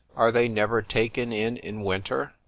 ——Are 0.17 0.31
they 0.31 0.47
never 0.47 0.81
taken 0.81 1.31
in 1.31 1.57
in 1.57 1.83
winter? 1.83 2.33